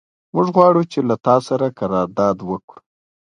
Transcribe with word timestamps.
موږ 0.33 0.47
غواړو 0.55 0.81
چې 0.91 0.99
له 1.09 1.15
تا 1.25 1.35
سره 1.47 1.75
قرارداد 1.79 2.37
وکړو. 2.49 2.81